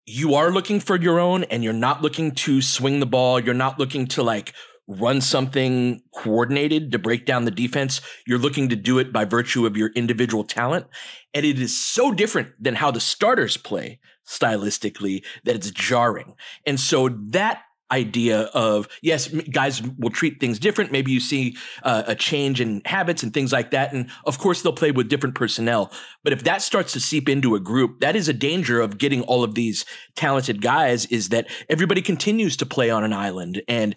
[0.05, 3.39] you are looking for your own and you're not looking to swing the ball.
[3.39, 4.53] You're not looking to like
[4.87, 8.01] run something coordinated to break down the defense.
[8.27, 10.87] You're looking to do it by virtue of your individual talent.
[11.33, 16.35] And it is so different than how the starters play stylistically that it's jarring.
[16.65, 17.63] And so that
[17.93, 20.91] idea of yes guys will treat things different.
[20.91, 24.61] Maybe you see uh, a change in habits and things like that and of course
[24.61, 25.91] they'll play with different personnel.
[26.23, 29.21] But if that starts to seep into a group that is a danger of getting
[29.21, 33.61] all of these talented guys is that everybody continues to play on an island.
[33.67, 33.95] And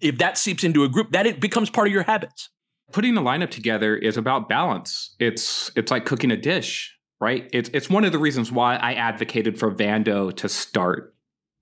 [0.00, 2.48] if that seeps into a group that it becomes part of your habits.
[2.92, 5.14] Putting the lineup together is about balance.
[5.18, 7.48] It's it's like cooking a dish right?
[7.52, 11.14] It's it's one of the reasons why I advocated for Vando to start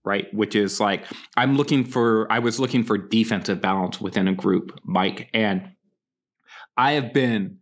[0.04, 0.32] right?
[0.32, 1.04] Which is like
[1.36, 5.70] I'm looking for I was looking for defensive balance within a group, Mike, and
[6.76, 7.58] I have been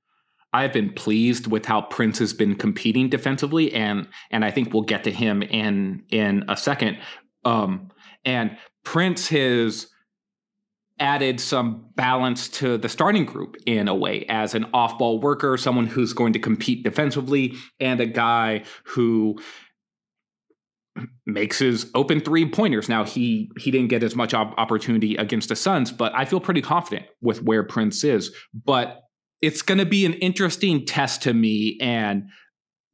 [0.53, 4.73] I have been pleased with how Prince has been competing defensively, and and I think
[4.73, 6.99] we'll get to him in in a second.
[7.45, 7.91] Um,
[8.25, 9.89] and Prince has
[11.01, 15.87] added some balance to the starting group in a way as an off-ball worker, someone
[15.87, 19.39] who's going to compete defensively, and a guy who
[21.27, 22.89] makes his open three pointers.
[22.89, 26.41] Now he he didn't get as much op- opportunity against the Suns, but I feel
[26.41, 28.35] pretty confident with where Prince is.
[28.53, 29.01] But
[29.41, 32.25] it's going to be an interesting test to me, and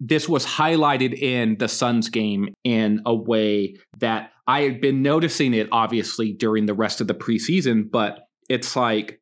[0.01, 5.55] this was highlighted in the Suns game in a way that I had been noticing
[5.55, 9.21] it obviously during the rest of the preseason, but it's like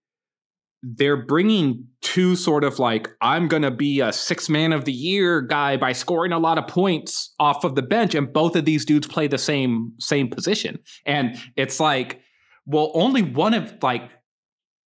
[0.83, 4.93] they're bringing two sort of like I'm going to be a six man of the
[4.93, 8.65] year guy by scoring a lot of points off of the bench and both of
[8.65, 10.79] these dudes play the same same position.
[11.07, 12.21] And it's like
[12.67, 14.11] well only one of like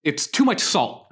[0.04, 1.06] it's too much salt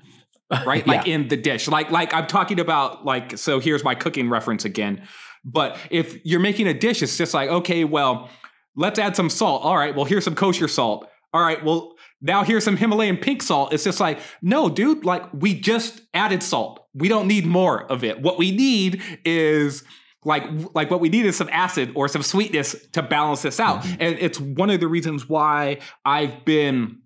[0.67, 0.87] right?
[0.95, 1.15] Like yeah.
[1.15, 1.69] in the dish.
[1.69, 5.07] Like like I'm talking about like so here's my cooking reference again.
[5.45, 8.31] But if you're making a dish, it's just like, okay, well,
[8.77, 9.63] let's add some salt.
[9.63, 11.07] All right, well, here's some kosher salt.
[11.35, 11.94] All right, well,
[12.25, 13.73] now here's some Himalayan pink salt.
[13.73, 16.87] It's just like, no, dude, like we just added salt.
[16.95, 18.23] We don't need more of it.
[18.23, 19.85] What we need is
[20.25, 20.45] like
[20.75, 23.83] like what we need is some acid or some sweetness to balance this out.
[23.83, 24.03] Mm-hmm.
[24.03, 27.01] And it's one of the reasons why I've been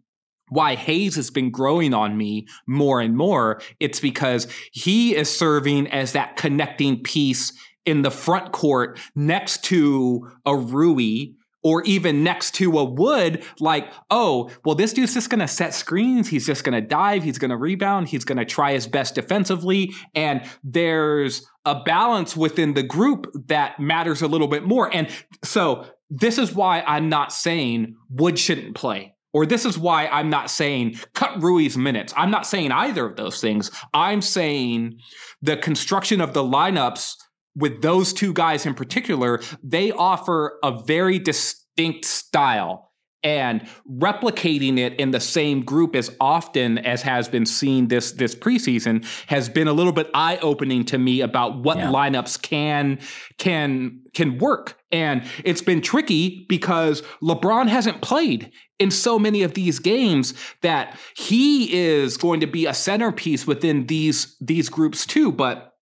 [0.51, 3.61] why Hayes has been growing on me more and more.
[3.81, 7.53] It's because he is serving as that connecting piece
[7.85, 11.33] in the front court next to a Rui
[11.69, 15.75] or even next to a wood, like, oh, well, this dude's just going to set
[15.75, 16.27] screens.
[16.27, 17.23] He's just going to dive.
[17.23, 18.09] He's going to rebound.
[18.09, 19.93] He's going to try his best defensively.
[20.15, 24.89] And there's a balance within the group that matters a little bit more.
[24.91, 25.11] And
[25.45, 29.15] so this is why I'm not saying Wood shouldn't play.
[29.35, 32.15] Or this is why I'm not saying cut Rui's minutes.
[32.17, 33.71] I'm not saying either of those things.
[33.93, 35.01] I'm saying
[35.43, 37.17] the construction of the lineups
[37.57, 42.89] with those two guys in particular, they offer a very distinct style
[43.25, 48.35] and replicating it in the same group as often as has been seen this this
[48.35, 51.91] preseason has been a little bit eye opening to me about what yeah.
[51.91, 52.99] lineups can
[53.39, 59.55] can can work and it's been tricky because LeBron hasn't played in so many of
[59.55, 60.33] these games
[60.63, 65.75] that he is going to be a centerpiece within these these groups too but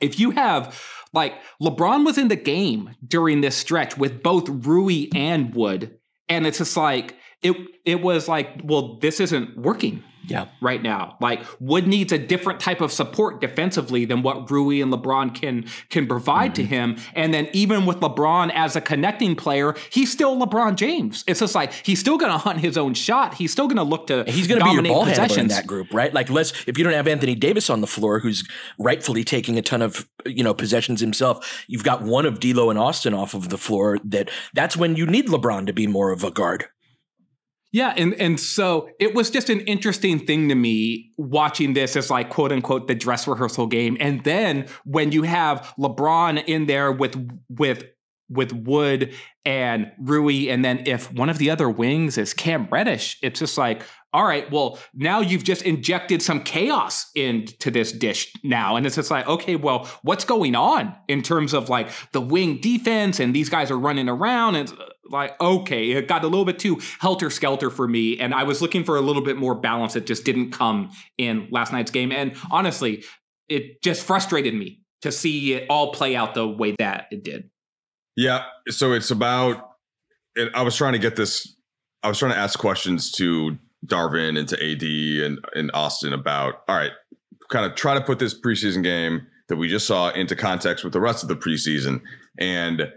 [0.00, 0.76] if you have
[1.12, 5.98] like LeBron was in the game during this stretch with both Rui and Wood,
[6.28, 10.46] and it's just like it it was like, well, this isn't working yeah.
[10.60, 11.16] right now.
[11.20, 15.66] Like Wood needs a different type of support defensively than what Rui and LeBron can
[15.88, 16.62] can provide mm-hmm.
[16.62, 16.96] to him.
[17.14, 21.24] And then even with LeBron as a connecting player, he's still LeBron James.
[21.26, 23.34] It's just like he's still going to hunt his own shot.
[23.34, 25.66] He's still going to look to he's going to be your ball handler in that
[25.66, 26.12] group, right?
[26.12, 28.46] Like let's if you don't have Anthony Davis on the floor, who's
[28.78, 32.78] rightfully taking a ton of you know possessions himself, you've got one of D'Lo and
[32.78, 33.98] Austin off of the floor.
[34.04, 36.66] That that's when you need LeBron to be more of a guard.
[37.72, 42.10] Yeah, and and so it was just an interesting thing to me watching this as
[42.10, 46.90] like quote unquote the dress rehearsal game, and then when you have LeBron in there
[46.90, 47.16] with
[47.48, 47.84] with
[48.28, 49.14] with Wood
[49.44, 53.58] and Rui, and then if one of the other wings is Cam Reddish, it's just
[53.58, 53.82] like,
[54.12, 58.74] all right, well, now you've just injected some chaos into this dish now.
[58.74, 62.60] And it's just like, okay, well, what's going on in terms of like the wing
[62.60, 66.44] defense and these guys are running around and uh, like, okay, it got a little
[66.44, 68.18] bit too helter skelter for me.
[68.18, 71.48] And I was looking for a little bit more balance that just didn't come in
[71.52, 72.10] last night's game.
[72.10, 73.04] And honestly,
[73.48, 77.48] it just frustrated me to see it all play out the way that it did.
[78.16, 78.44] Yeah.
[78.68, 79.70] So it's about,
[80.54, 81.56] I was trying to get this,
[82.02, 83.56] I was trying to ask questions to
[83.90, 86.92] Darvin and to AD and, and Austin about, all right,
[87.50, 90.92] kind of try to put this preseason game that we just saw into context with
[90.92, 92.00] the rest of the preseason.
[92.38, 92.92] And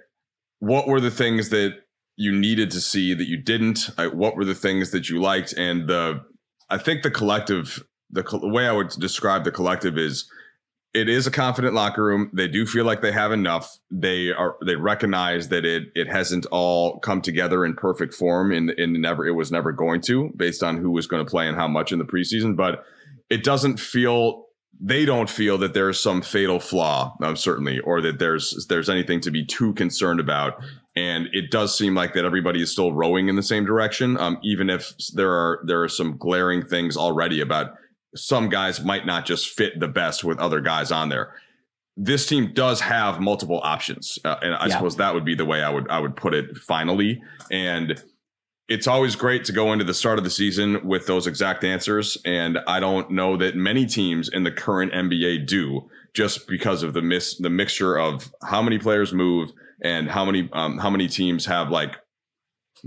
[0.59, 1.79] what were the things that
[2.15, 3.89] you needed to see that you didn't?
[3.97, 5.53] Uh, what were the things that you liked?
[5.53, 6.21] And the,
[6.69, 10.29] I think the collective, the, the way I would describe the collective is
[10.93, 12.29] it is a confident locker room.
[12.33, 13.77] They do feel like they have enough.
[13.89, 18.69] They are they recognize that it it hasn't all come together in perfect form and
[18.71, 21.57] in never it was never going to based on who was going to play and
[21.57, 22.55] how much in the preseason.
[22.55, 22.83] But
[23.29, 24.45] it doesn't feel
[24.79, 29.19] they don't feel that there's some fatal flaw, um, certainly, or that there's there's anything
[29.21, 30.63] to be too concerned about.
[30.95, 34.37] And it does seem like that everybody is still rowing in the same direction, um,
[34.43, 37.71] even if there are there are some glaring things already about
[38.15, 41.35] some guys might not just fit the best with other guys on there.
[41.95, 44.73] This team does have multiple options, uh, and I yeah.
[44.73, 46.57] suppose that would be the way I would I would put it.
[46.57, 48.03] Finally, and
[48.67, 52.17] it's always great to go into the start of the season with those exact answers,
[52.25, 56.93] and I don't know that many teams in the current NBA do, just because of
[56.93, 59.51] the miss the mixture of how many players move
[59.83, 61.97] and how many um, how many teams have like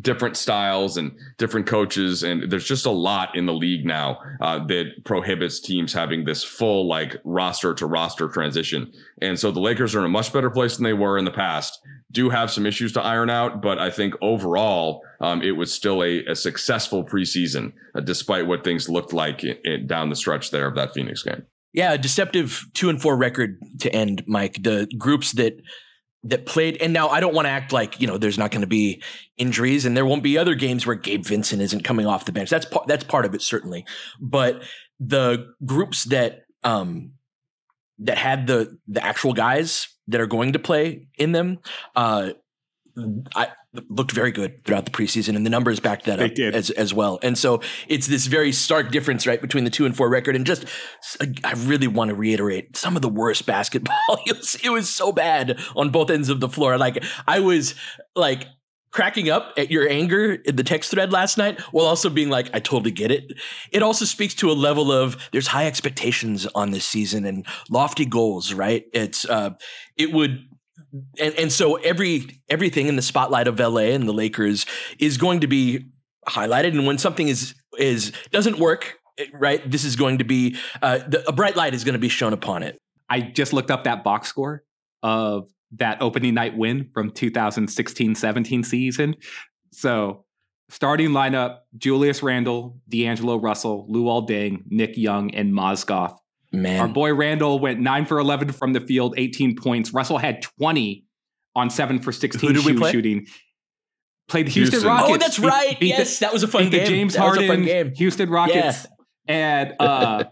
[0.01, 4.64] different styles and different coaches and there's just a lot in the league now uh,
[4.66, 8.92] that prohibits teams having this full like roster to roster transition.
[9.22, 11.30] And so the lakers are in a much better place than they were in the
[11.30, 11.80] past.
[12.12, 16.03] Do have some issues to iron out but i think overall um, it was still
[16.03, 20.51] a, a successful preseason uh, despite what things looked like it, it, down the stretch
[20.51, 21.44] there of that phoenix game.
[21.72, 24.62] Yeah, deceptive two and four record to end, Mike.
[24.62, 25.61] The groups that
[26.29, 28.62] that played, and now I don't want to act like you know there's not going
[28.62, 29.03] to be
[29.37, 32.51] injuries, and there won't be other games where Gabe Vincent isn't coming off the bench.
[32.51, 33.85] That's part that's part of it certainly,
[34.20, 34.62] but
[34.99, 37.12] the groups that um
[37.99, 41.59] that had the the actual guys that are going to play in them,
[41.95, 42.31] uh,
[43.34, 43.49] I
[43.90, 46.55] looked very good throughout the preseason, and the numbers backed that They up did.
[46.55, 47.18] as as well.
[47.22, 50.34] And so it's this very stark difference, right, between the two and four record.
[50.34, 50.64] And just,
[51.44, 54.18] I really want to reiterate some of the worst basketball.
[54.26, 56.78] it, was, it was so bad on both ends of the floor.
[56.78, 57.74] Like I was
[58.14, 58.47] like
[58.92, 62.49] cracking up at your anger in the text thread last night while also being like
[62.55, 63.30] i totally get it
[63.70, 68.07] it also speaks to a level of there's high expectations on this season and lofty
[68.07, 69.51] goals right it's uh
[69.99, 70.47] it would
[71.18, 74.66] and, and so every everything in the spotlight of LA and the Lakers
[74.99, 75.86] is going to be
[76.28, 76.68] highlighted.
[76.68, 78.99] And when something is is doesn't work,
[79.32, 82.09] right, this is going to be uh, the, a bright light is going to be
[82.09, 82.78] shown upon it.
[83.09, 84.64] I just looked up that box score
[85.03, 89.14] of that opening night win from 2016-17 season.
[89.72, 90.24] So
[90.68, 96.16] starting lineup: Julius Randle, D'Angelo Russell, Luol Deng, Nick Young, and Mozgov.
[96.57, 99.92] Man, Our boy Randle went nine for 11 from the field, 18 points.
[99.92, 101.04] Russell had 20
[101.54, 102.92] on seven for 16 Who did we play?
[102.92, 103.26] shooting.
[104.28, 104.90] Played the Houston, Houston.
[104.90, 105.14] Rockets.
[105.14, 105.78] oh, that's right.
[105.78, 106.80] beat the- yes, that was a fun beat game.
[106.84, 107.92] the James that was a fun Harden, game.
[107.96, 108.86] Houston Rockets,
[109.28, 110.24] and uh,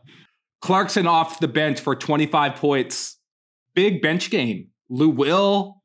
[0.63, 3.19] Clarkson off the bench for 25 points.
[3.75, 4.69] Big bench game.
[4.89, 5.83] Lou Will,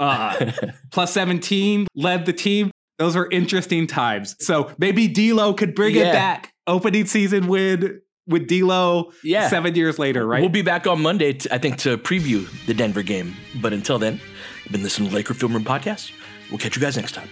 [0.00, 0.52] uh,
[0.90, 2.70] plus 17, led the team.
[2.98, 4.36] Those are interesting times.
[4.40, 6.10] So maybe D'Lo could bring Yeah.
[6.10, 6.52] it back.
[6.66, 8.00] Opening season win
[8.32, 9.48] with D'Lo Yeah.
[9.48, 10.40] seven years later, right?
[10.40, 13.36] We'll be back on Monday, I think, to preview the Denver game.
[13.60, 14.20] But until then,
[14.64, 16.10] you've been listening to the Laker Film Room Podcast.
[16.50, 17.28] We'll catch you guys next time.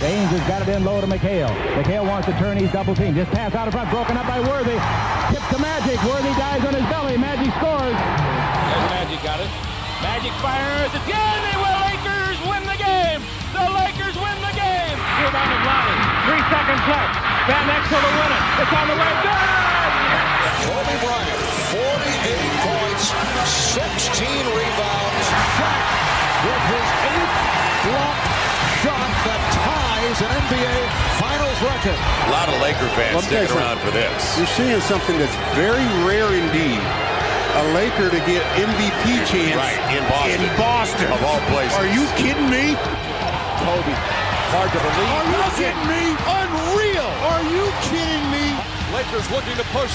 [0.00, 1.52] James has got it in low to McHale.
[1.76, 2.56] McHale wants to turn.
[2.56, 3.14] He's double teamed.
[3.14, 4.74] Just pass out in front, broken up by Worthy.
[5.30, 6.00] Tip to Magic.
[6.02, 7.18] Worthy dies on his belly.
[7.20, 7.92] Magic scores.
[7.92, 9.50] There's Magic got it.
[10.00, 10.90] Magic fires.
[10.96, 11.38] It's good.
[11.44, 11.78] They will.
[11.86, 13.20] Lakers win the game.
[13.52, 14.96] The Lakers win the game.
[15.22, 15.98] Rebound is Lonnie.
[16.26, 17.12] Three seconds left.
[17.46, 18.42] Van Exel to win it.
[18.64, 19.12] It's on the way.
[19.22, 19.71] Good.
[20.66, 21.40] Kobe Bryant,
[21.74, 23.04] 48 points,
[23.74, 25.26] 16 rebounds,
[25.58, 25.86] Shaq
[26.46, 27.36] with his eighth
[27.86, 28.18] block
[28.82, 30.76] shot that ties an NBA
[31.22, 31.98] Finals record.
[31.98, 34.18] A lot of Laker fans tell you sticking around for this.
[34.38, 36.82] You're seeing something that's very rare indeed.
[37.62, 40.40] A Laker to get MVP chance Right, in Boston.
[40.40, 41.08] in Boston.
[41.12, 41.76] Of all places.
[41.78, 42.74] Are you kidding me?
[43.62, 43.94] Kobe,
[44.50, 45.10] hard to believe.
[45.14, 46.02] Are you kidding me?
[46.26, 47.10] Unreal.
[47.30, 48.46] Are you kidding me?
[48.96, 49.94] Lakers looking to push.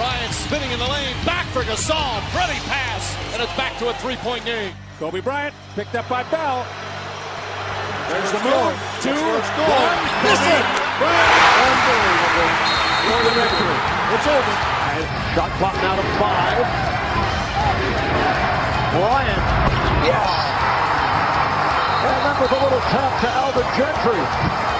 [0.00, 3.04] Bryant spinning in the lane, back for Gasol, pretty pass,
[3.36, 4.72] and it's back to a three-point game.
[4.96, 6.64] Kobe Bryant picked up by Bell.
[8.08, 8.72] There's the move.
[9.04, 10.64] Two, one, miss it.
[11.04, 12.48] Unbelievable.
[13.12, 13.76] For the victory.
[14.16, 14.56] It's over.
[15.36, 16.64] Shot clock now to five.
[18.96, 19.44] Bryant,
[20.08, 20.32] yes.
[22.08, 24.79] And that was a little tap to Alvin Gentry.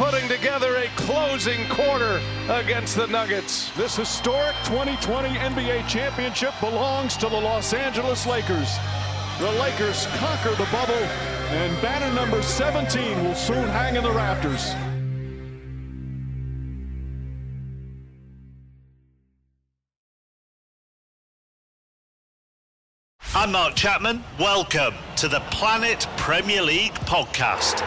[0.00, 3.70] putting together a closing quarter against the Nuggets.
[3.72, 8.78] This historic 2020 NBA championship belongs to the Los Angeles Lakers.
[9.40, 14.72] The Lakers conquer the bubble, and banner number 17 will soon hang in the rafters.
[23.34, 24.24] I'm Mark Chapman.
[24.38, 27.86] Welcome to the Planet Premier League podcast.